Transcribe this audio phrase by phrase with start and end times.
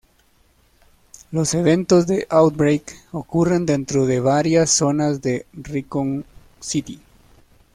[1.29, 6.25] Los eventos de "Outbreak" ocurren dentro de varias zonas de Raccoon
[6.59, 6.99] City.